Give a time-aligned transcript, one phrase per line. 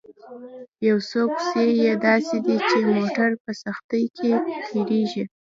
[0.87, 4.31] یو څو کوڅې یې داسې دي چې موټر په سختۍ په کې
[4.67, 5.23] تېرېږي.